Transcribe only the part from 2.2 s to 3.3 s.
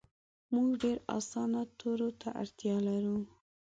ته اړتیا لرو